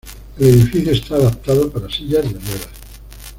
[0.39, 2.69] El edificio está adaptado para sillas de ruedas.